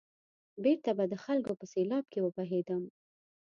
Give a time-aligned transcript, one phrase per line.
[0.63, 2.83] بېرته به د خلکو په سېلاب کې وبهېدم.